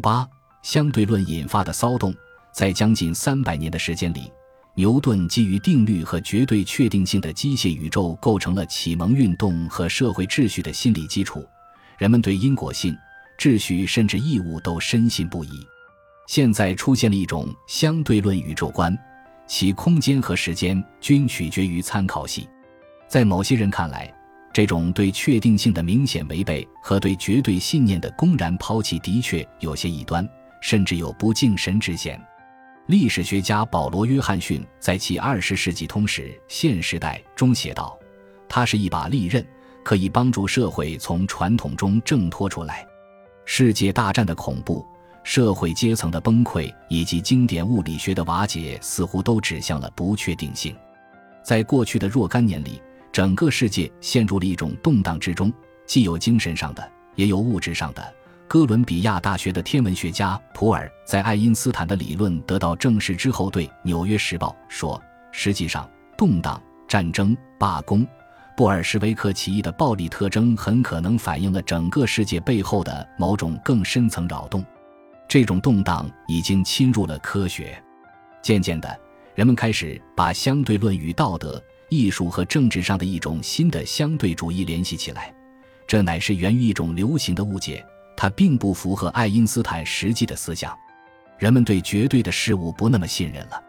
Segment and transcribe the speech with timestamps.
[0.00, 0.26] 八
[0.62, 2.14] 相对论引发的骚动，
[2.52, 4.32] 在将近三百年的时间里，
[4.74, 11.44] 牛顿基于定律和绝对确定性的机械宇宙构成了启蒙运动和社会秩序的心理基础。
[11.98, 12.96] 人们对因果性、
[13.38, 15.50] 秩序甚至义务都深信不疑。
[16.26, 18.96] 现在出现了一种相对论宇宙观，
[19.46, 22.48] 其空间和时间均取决于参考系。
[23.08, 24.12] 在某些人看来，
[24.52, 30.28] 这种对确定性的明显违背和对绝对信念的公然抛弃的确有些异端，
[30.60, 32.20] 甚至有不敬神之嫌。
[32.86, 37.96] 历史学家保罗·约翰逊在其《二十世纪通史现时代》中写道
[38.48, 39.46] ：“它是一把利刃，
[39.84, 42.84] 可以帮助社会从传统中挣脱出来。
[43.44, 44.84] 世界大战的恐怖。”
[45.22, 50.74] 社会阶层的崩溃以及经典物理学的瓦解，似乎都指向了不确定性。
[51.44, 52.80] 在过去的若干年里，
[53.12, 55.52] 整个世界陷入了一种动荡之中，
[55.86, 58.14] 既有精神上的，也有物质上的。
[58.46, 68.04] 哥伦比亚大学的天文学家普尔在爱因斯坦的理论得到证实之后，对《纽约时报》说：“实际上，动荡、战争、罢工、
[68.56, 74.64] 布尔什维克起义的暴力特征，很可能反映了整个世界背后的某种更深层扰动。”
[75.28, 77.80] 这种动荡已经侵入了科学，
[78.42, 78.98] 渐渐的，
[79.36, 85.34] 人们开始把相对论与道德、艺术和政治上的一种新的相对主义联系起来。
[85.86, 87.84] 这乃是源于一种流行的误解，
[88.16, 90.74] 它并不符合爱因斯坦实际的思想。
[91.38, 93.62] 人们对绝对的事物不那么信任了，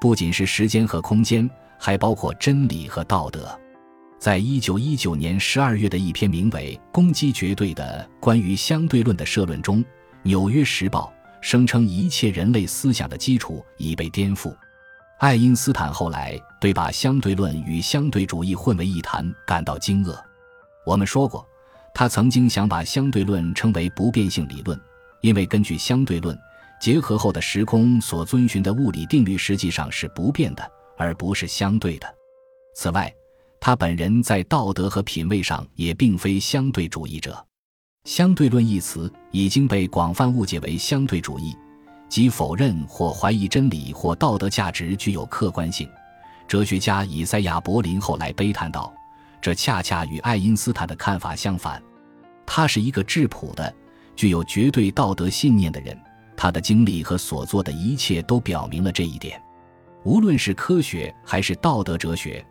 [0.00, 1.48] 不仅是时间和空间，
[1.78, 3.58] 还包括真理和道德。
[4.18, 9.80] 在一九一九年十二月的一篇名为《攻击绝对的关于相对论》的社论中。
[10.22, 11.12] 《纽约时报》
[11.46, 14.54] 声称，一切人类思想的基础已被颠覆。
[15.18, 20.18] 爱因斯坦后来对把相对论与相对主义混为一谈感到惊愕。
[20.86, 21.46] 我们说过，
[21.92, 24.80] 他曾经想把相对论称为不变性理论，
[25.20, 26.34] 因为根据相对论，
[26.80, 32.06] 结合后的时空所遵循的物理定律实际上是不变的，而不是相对的。
[32.74, 33.14] 此外，
[33.60, 37.46] 他本人在道德和品味上也并非相对主义者。
[38.04, 41.54] 相对论一词已经被广泛误解为相对主义，
[42.08, 45.86] 即否认或怀疑真理或道德价值具有客观性。
[46.46, 48.92] 哲学家以赛亚·柏林后来悲叹道
[49.40, 51.82] ：“这恰恰与爱因斯坦的看法相反。
[52.46, 53.74] 他是一个质朴的、
[54.14, 55.98] 具有绝对道德信念的人，
[56.36, 59.40] 他的经历和所做的一切都表明了这一点。
[60.04, 62.44] 无论是科学还是道德哲学，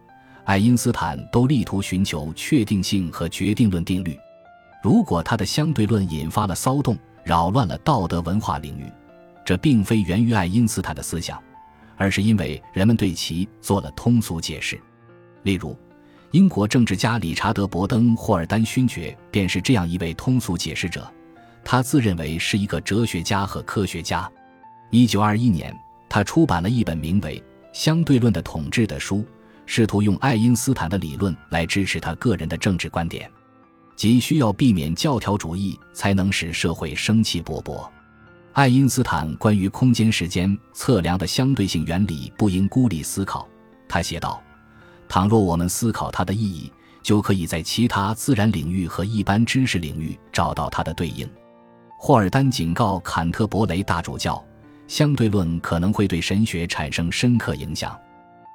[0.43, 4.17] 爱因斯坦都力图寻求确定性和决定论定律。”
[4.83, 8.91] 如果他的相对论引发了骚动，扰乱了道德文化领域，
[9.45, 11.41] 这并非源于爱因斯坦的思想，
[11.97, 14.79] 而是因为人们对其做了通俗解释。
[15.43, 15.77] 例如，
[16.31, 21.11] 英国政治家理查德·伯登·霍尔丹勋爵便是这样一位通俗解释者。
[21.63, 24.29] 他自认为是一个哲学家和科学家。
[24.89, 25.73] 一九二一年，
[26.09, 27.39] 他出版了一本名为
[27.71, 29.25] 《相对论的统治》的书，
[29.65, 33.29] 试图用爱因斯坦的理论来支持他个人的政治观点。
[33.95, 37.87] 即需要避免教条主义，才能使社会生气勃勃。
[38.53, 43.49] 爱因斯坦关于空间时间测量的相对性原理不应孤立思考。
[43.89, 44.39] 他写道
[45.09, 46.71] ：“倘若我们思考它的意义，
[47.01, 51.27] 就可以在其他自然领域和一般知识领域找到它的对应。”
[51.97, 54.43] 霍尔丹警告坎特伯雷大主教，
[54.87, 57.99] 相对论可能会对神学产生深刻影响。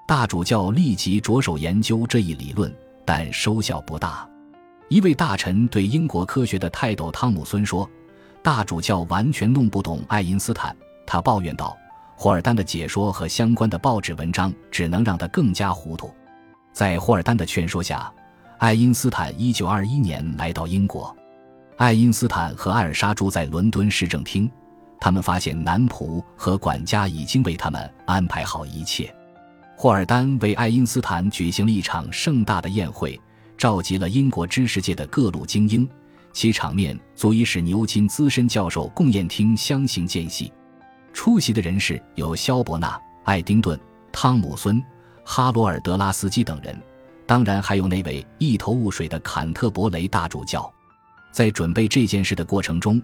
[0.06, 2.72] 大主教立即着手研究这一理论，
[3.04, 4.28] 但收效不大。
[4.88, 7.88] 一位大臣对英国科学的泰斗汤姆孙说
[8.42, 10.76] ：“大主教完全弄不懂爱因斯坦。”
[11.06, 11.76] 他抱怨道
[12.16, 16.12] ：“霍尔丹的解说和相关的报纸文章只能让他更加糊涂。”
[16.72, 18.12] 在霍尔丹的劝说下，
[18.58, 21.14] 爱因斯坦1921年来到英国。
[21.76, 24.50] 爱因斯坦和艾尔莎住在伦敦市政厅，
[25.00, 29.14] 他们发现男仆和管家已经为他们安排好一切。
[29.76, 33.18] 霍尔丹为爱因斯坦举行了一场盛大的宴会。
[33.56, 35.88] 召集了英国知识界的各路精英，
[36.32, 40.50] 其场面足以使牛津资深教授共宴厅相形见绌。
[41.12, 43.78] 出席的人士有肖伯纳、爱丁顿、
[44.12, 44.82] 汤姆孙、
[45.24, 46.80] 哈罗尔德拉斯基等人，
[47.26, 50.72] 当然还有那位一头雾水的坎特伯雷大主教。
[51.32, 53.02] 在准备这件事的过程中，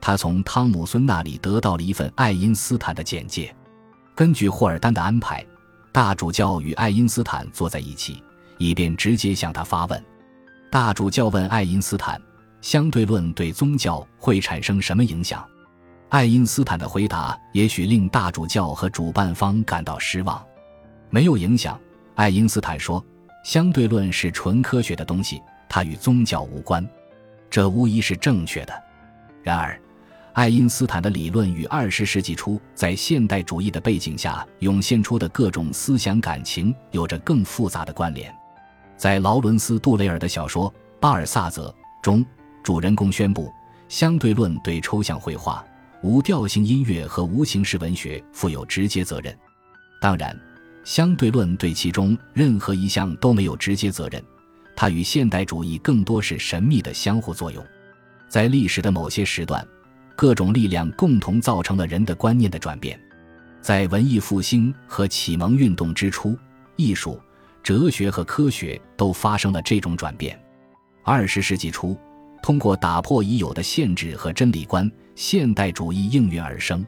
[0.00, 3.54] 他从汤姆孙那里得到了一份爱因斯坦的简介。
[4.14, 5.44] 根据霍尔丹的安排，
[5.92, 8.22] 大主教与爱因斯坦坐在一起。
[8.58, 10.02] 以便直接向他发问，
[10.70, 12.18] 大主教问爱因斯坦
[12.66, 15.46] ：“相对论对宗教会产生什么影响？”
[16.10, 20.44] 爱因斯坦的回答也许令大主教和主办方感到失望
[21.08, 21.80] ：“没有影响。”
[22.16, 23.04] 爱因斯坦说
[23.44, 26.84] ：“相对论是纯科学的东西，它与宗教无关。”
[27.48, 28.74] 这无疑是正确的。
[29.44, 29.80] 然而，
[30.32, 38.34] 爱因斯坦的理论与二十世纪初在现代主义的背景下涌现出的各种思想感情有着更复杂的关联。
[38.96, 41.72] 在劳伦斯·杜雷尔的小说《巴尔萨泽》
[42.02, 42.26] 中，
[42.66, 43.48] 主人公宣布
[43.88, 45.64] 相对论对抽象绘画、
[46.02, 49.32] 无调性音乐和无形式文学负有直接责任。
[50.00, 50.36] 当然，
[50.82, 54.20] 相对论对其中任何一项都没有直接责任，
[54.74, 57.64] 它与现代主义更多是神秘的相互作用。
[58.28, 59.64] 在历史的某些时段。
[60.16, 62.98] 各种力量共同造成了人的观念的转变，
[63.60, 66.36] 在文艺复兴和启蒙运动之初，
[66.74, 67.20] 艺术、
[67.62, 70.36] 哲学和科学都发生了这种转变。
[71.04, 71.96] 二十世纪初，
[72.46, 76.86] 通过打破已有的限制和真理观，现代主义应运而生。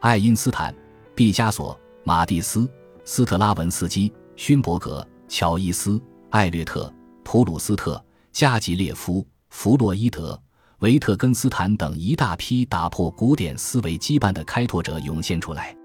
[0.00, 0.74] 爱因斯坦、
[1.14, 2.66] 毕加索、马蒂斯、
[3.04, 6.00] 斯特拉文斯基、勋伯格、乔伊斯、
[6.30, 6.90] 艾略特、
[7.22, 8.02] 普鲁斯特、
[8.32, 10.40] 加吉列夫、弗洛伊德。
[10.78, 15.76] 维特根斯坦等一大批打破古典思维羁绊的开拓者涌现出来，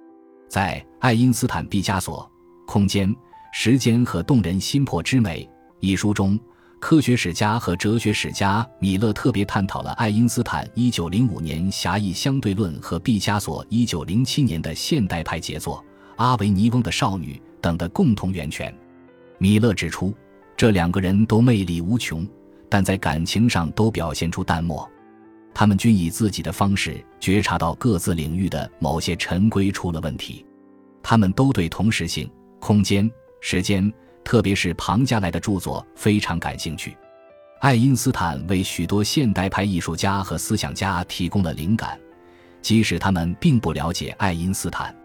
[0.47, 2.23] 在爱因斯坦、毕加索
[2.65, 3.13] 《空间、
[3.51, 5.45] 时间和动人心魄之美》
[5.81, 6.39] 一书中，
[6.81, 15.77] 科学史家和哲学史家米勒特别探讨了爱因斯坦1905年狭义相对论和毕加索1907年的现代派杰作
[16.15, 18.75] 《阿维尼翁的少女》等的共同源泉。
[19.37, 20.11] 米勒指出，
[20.57, 22.27] 这两个人都魅力无穷。
[22.67, 24.89] 但在感情上都表现出淡漠，
[25.53, 30.45] 他们均以自己的方式觉察到各自领域的某些陈规出了问题。
[31.03, 33.11] 他们都对同时性、空间、
[33.41, 33.91] 时间，
[34.23, 36.97] 特别是庞加莱的著作非常感兴趣。
[37.59, 41.99] 爱因斯坦为许多现代派艺术家和思想家提供了灵感，
[42.61, 44.95] 即使他们并不了解爱因斯坦。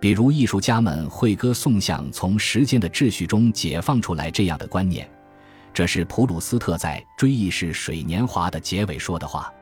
[0.00, 5.08] 比如，艺术家们会歌颂像从时间的秩序中解放出来这样的观念。
[5.72, 9.52] 这是普鲁斯特在《追忆似水年华》的结尾说的话。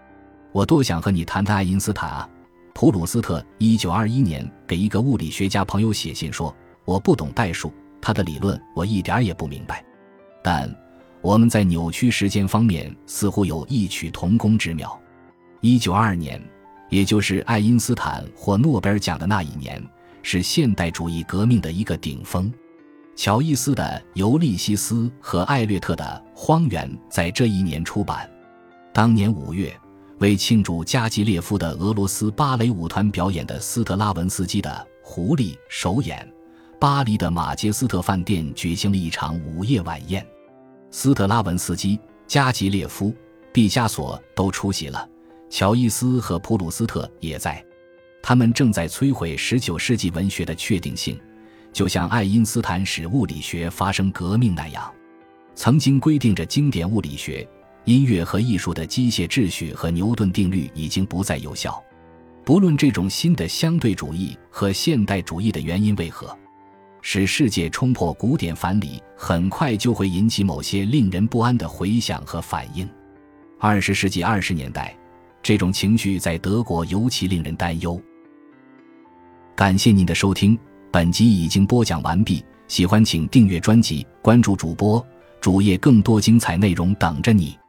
[0.50, 2.28] 我多想和你谈谈爱因斯坦啊！
[2.72, 6.56] 普鲁斯特一九二一年给一个物理学家朋友写信说
[6.86, 7.70] ：“我不懂代数，
[8.00, 9.84] 他的理论我一点也不明白。
[10.42, 10.74] 但
[11.20, 14.98] 我们在扭曲时间方面似乎有异曲同工之妙。”
[15.60, 16.42] 一九二二年，
[16.88, 19.82] 也就是爱因斯坦获诺贝尔奖的那一年，
[20.22, 22.50] 是现代主义革命的一个顶峰。
[23.14, 23.82] 乔伊斯的
[24.14, 26.04] 《尤利西斯》和艾略特的
[26.34, 28.26] 《荒原》在这一年出版。
[28.94, 29.78] 当年五月，
[30.20, 34.70] 为庆祝加基列夫的俄罗斯芭蕾舞团表演的斯特拉文斯基的
[35.06, 36.26] 《狐狸》首演，
[36.80, 40.26] 巴黎的马杰斯特饭店举行了一场午夜晚宴。
[40.90, 43.14] 斯特拉文斯基、加吉列夫、
[43.52, 45.06] 毕加索都出席了，
[45.50, 47.62] 乔伊斯和普鲁斯特也在。
[48.22, 51.20] 他们正在摧毁19世纪文学的确定性。
[51.70, 54.90] 就像爱因斯坦使物理学发生革命那样，
[55.54, 57.46] 曾经规定着经典物理学、
[57.84, 61.78] 音乐和艺术的机械秩序和牛顿定律已经不再有效。
[62.42, 66.36] 不论这种新的相对主义和现代主义的原因为何，
[67.02, 72.88] 使世界冲破古典樊篱，很快就会引起某些令人不安的回响和反应。
[73.58, 74.96] 二十世纪二十年代，
[75.42, 78.00] 这种情绪在德国尤其令人担忧。
[79.54, 80.58] 感谢您的收听。
[80.92, 85.06] 本集已经播讲完毕，喜欢请订阅专辑，关注主播
[85.40, 87.59] 主页，更多精彩内容等着你。